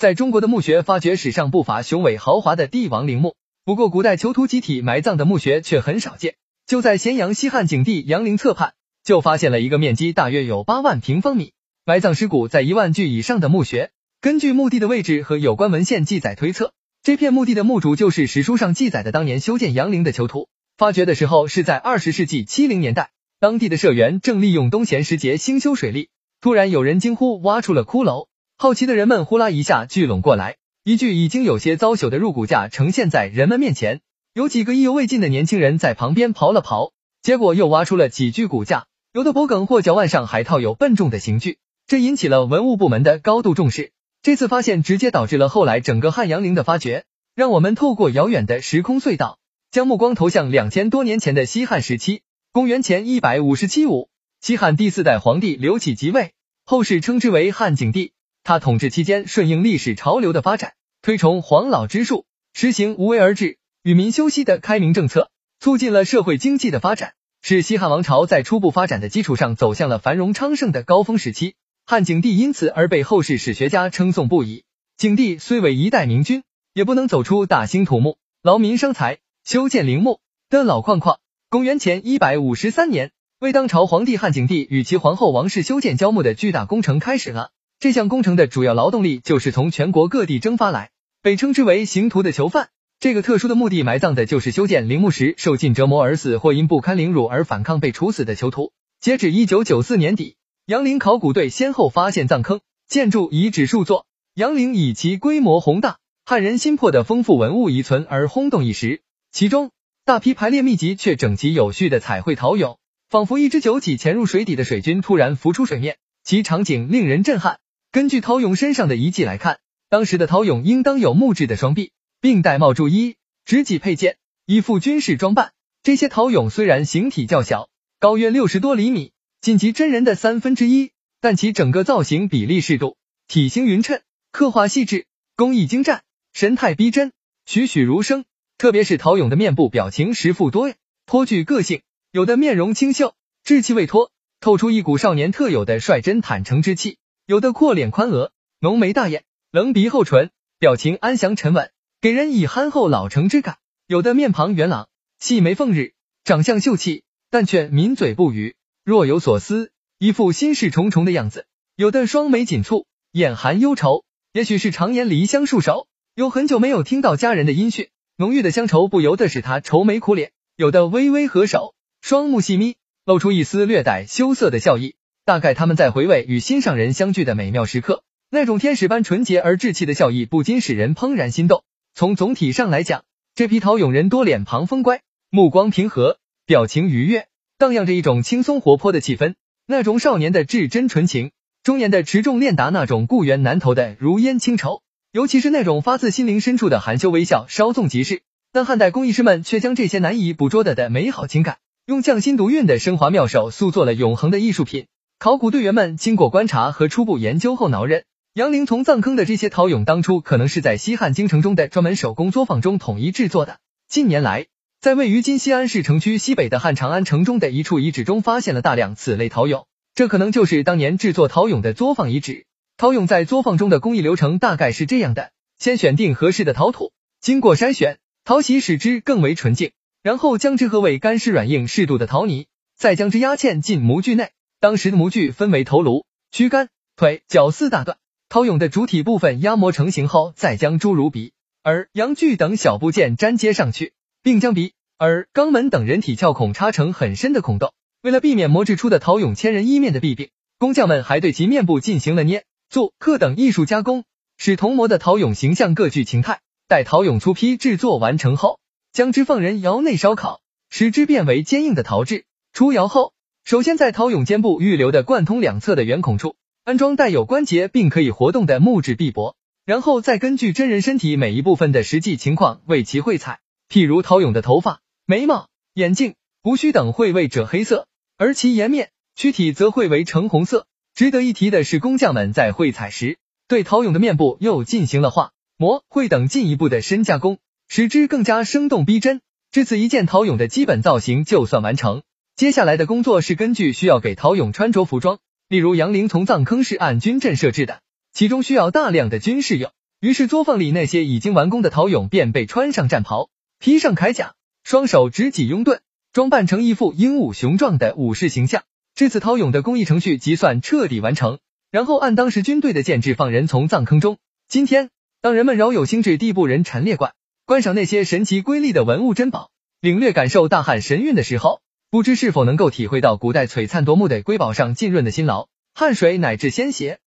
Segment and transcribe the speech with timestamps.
[0.00, 3.34] 在中国的墓穴发掘史上不乏雄伟豪华的帝王陵墓，
[3.66, 6.36] 不过古代囚徒集体埋葬的墓穴却很少见。
[6.66, 8.72] 就在咸阳西汉景帝杨陵侧畔，
[9.04, 11.52] 就发现了一个面积大约有八万平方米、
[11.84, 13.90] 埋葬尸骨在一万具以上的墓穴。
[14.22, 16.72] 根据墓地的位置和有关文献记载推测，
[17.02, 20.48] 这片墓地的墓主就是史书上记载的当年修建杨陵的囚徒。
[20.78, 26.08] 发掘的时候是在二十世纪七零年代，当地的社员正利用冬闲时节兴修水利。
[26.40, 28.28] 突然有人惊呼，挖出了骷髅！
[28.62, 34.02] 好奇的人们呼啦一下聚拢过来，一具已经有些糟朽的入骨架呈现在人们面前。
[34.34, 36.92] 有几个意犹未尽的年轻人在旁边刨了刨，
[37.22, 43.92] 结果又挖出了几具骨架，有的脖梗或脚腕上还套有笨重的刑具，这引起了文物部门的高度重视。
[44.20, 47.06] 这次发现直接导致了后来整个汉阳陵的发掘。
[47.34, 49.38] 让我们透过遥远的时空隧道，
[49.70, 52.20] 将目光投向两千多年前的西汉时期，
[52.52, 54.10] 公元前一百五十七五。
[54.42, 56.34] 西汉第四代皇帝刘启即位，
[56.66, 58.12] 后世称之为汉景帝。
[58.50, 60.72] 他统治期间顺应历史潮流的发展，
[61.02, 65.30] 推崇黄老之术，实行无为而治、与民休息的开明政策，
[65.60, 71.54] 促进了社会经济的发展，使西汉王朝在初步发展的基础上走向了繁荣昌盛的高峰时期。
[71.86, 74.64] 汉景帝因此而被后世史学家称颂不已。
[74.96, 76.42] 景帝虽为一代明君，
[76.74, 81.20] 也不能走出大兴土木、劳民伤财、修建陵墓的老框框。
[81.50, 83.12] 公元前一百五十三年。
[83.38, 87.52] 为当朝皇帝汉景帝与其皇后王氏修建郊墓的巨大工程开始了。
[87.80, 90.90] 这项工程的主要劳动力就是从全国各地征发来，
[91.22, 92.68] 被称之为刑徒的囚犯。
[92.98, 98.72] 这个特殊的墓地埋葬的就是修建陵墓时受尽折磨而死，或因不堪凌辱而反抗被处死的囚徒。
[99.00, 104.04] 截止一九九四年底，杨陵考古队先后发现葬坑、建筑遗址数座。
[104.34, 109.00] 杨陵以其规模宏大、撼人心魄的丰富文物遗存而轰动一时。
[109.32, 109.70] 其中，
[110.04, 112.76] 大批排列密集却整齐有序的彩绘陶俑。
[113.08, 117.58] 仿佛一只久起潜入水底的水军突然浮出水面，其场景令人震撼。
[117.92, 124.16] 根据陶俑身上的遗迹来看，当时的陶俑应当有木质的双臂，并戴帽、注衣、执戟佩剑，
[124.46, 125.50] 一副军事装扮。
[125.82, 129.10] 这些陶俑虽然形体较小，高约六十多厘米，
[129.40, 134.00] 仅及真人的三分之一，但其整个造型比例适度，体型匀称，
[134.30, 137.10] 刻画细致，工艺精湛，神态逼真，
[137.44, 138.24] 栩栩如生。
[138.56, 140.76] 特别是陶俑的面部表情十富多样，
[141.06, 141.82] 颇具个性。
[142.12, 146.98] 有的面容清秀，稚气未脱，透出一股少年特有的率真坦诚之气；
[147.30, 151.70] 有的阔脸宽额，浓眉大眼，棱鼻厚唇，表情安详沉稳，
[152.00, 154.88] 给人以憨厚老成之感；有的面庞圆朗，
[155.20, 159.70] 细眉凤日，长相秀气，但却抿嘴不语，若有所思，
[160.00, 161.42] 一副心事重重的样子；
[161.76, 165.86] 有的双眉紧蹙，眼含忧愁，也许是常年离乡数手，
[166.16, 171.76] 有很久没有听到家人的音讯，浓郁的乡愁不由得使他愁眉苦脸；有的微微合手。
[172.00, 172.74] 双目细眯，
[173.04, 174.96] 露出一丝略带羞涩的笑意。
[175.30, 178.02] 大概他们在回味与心上人相聚的美妙时刻，
[178.32, 181.62] 那种天使般纯洁而稚气的笑意，不禁使人怦然心动。
[181.94, 183.04] 从总体上来讲，
[183.36, 189.34] 这批陶俑人多脸庞风乖，目光平和，表情愉悦，荡漾着一种轻松活泼的气氛。
[189.68, 191.30] 那种少年的至真纯情，
[191.62, 198.22] 中年的持重练达，那种故园难投的如烟清愁，尤其是那种发自心灵深处的含羞微笑，稍纵即逝。
[198.50, 201.58] 但汉代工艺师们却将这些难以捕捉的的美好情感。
[201.86, 204.86] 用匠心独运的升华妙手塑作了永恒的艺术品。
[205.22, 213.58] 考古队员们经过观察和初步研究后挠认，杨陵从葬坑的这些陶俑当初可能是在西汉京城中的专门手工作坊中统一制作的。
[213.86, 214.46] 近年来，
[214.80, 222.46] 在位于今西安市城区西北的汉长安城中的一处遗址中，发现了大量此类陶俑，这可能就是当年制作陶俑的作坊遗址。
[222.78, 229.72] 陶俑在作坊中的工艺流程大概是这样的：先选定合适的陶土，经过筛选，淘洗使之更为纯净。
[230.02, 234.30] 然后将之和为干湿软硬适度的陶泥，再将之压嵌进模具内。
[234.60, 237.96] 当时的模具分为头颅、躯干、腿、脚四大段。
[238.28, 241.32] 陶俑的主体部分压模成型后，再将诸如鼻、
[241.64, 247.72] 耳、阳具等小部件粘接上去，并将鼻、耳、肛门等人体窍孔插成很深的孔洞。
[248.02, 250.28] 为了避免磨制出的陶俑千人一面的弊病，
[250.58, 254.04] 工匠们还对其面部进行了捏、塑、刻等艺术加工，
[254.36, 256.40] 使铜模的陶俑形象各具形态。
[256.68, 258.60] 待陶俑粗坯制作完成后，
[258.92, 262.26] 将之放人窑内烧烤，使之变为坚硬的陶质。
[262.52, 263.12] 出窑后，
[263.44, 269.34] 首先在陶俑肩部预留的贯通两侧的圆孔处安装带有关节并可以活动的木质臂膊，
[269.64, 273.40] 然后再根据真人身体每一部分的实际情况为其绘彩。
[273.68, 280.66] 譬如陶俑的头发、眉毛、眼睛、胡须等绘为赭黑色，而其颜面、躯体则绘为橙红色。
[280.94, 287.38] 值得一提的是，工匠们在绘彩时，对陶俑的面部又进行了画、模、绘等进一步的深加工。
[287.68, 289.20] 使之更加生动逼真。
[289.52, 292.02] 至此，一件陶俑的基本造型就算完成。
[292.40, 295.18] 接下来的工作是根据需要给陶俑穿着服装。
[295.46, 297.82] 例如，杨陵从葬坑是按军阵设置的，
[298.14, 299.70] 其中需要大量的军事用。
[300.00, 303.28] 于是作坊里那些已经完工的陶俑便被穿上战袍，
[303.58, 304.32] 披上铠甲，
[304.64, 305.80] 双手执戟拥盾，
[306.14, 308.62] 装扮成一副英武雄壮的武士形象。
[308.94, 311.40] 至此，陶俑的工艺程序即算彻底完成。
[311.70, 314.16] 然后按当时军队的建制放人从葬坑中。
[314.48, 314.88] 今天，
[315.20, 317.12] 当人们饶有兴致地步人陈列馆，
[317.44, 319.50] 观赏那些神奇瑰丽的文物珍宝，
[319.82, 321.60] 领略感受大汉神韵的时候，
[321.92, 327.00] 不知是否能够体会到古代璀璨夺目的瑰宝上浸润的辛劳、汗水乃至鲜血。